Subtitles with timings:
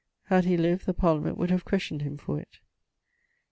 [0.29, 2.57] Had he lived the Parliament would have questioned him for it.